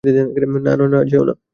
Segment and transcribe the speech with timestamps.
[0.03, 0.11] না,
[0.59, 1.33] না, না, না, যেওনা!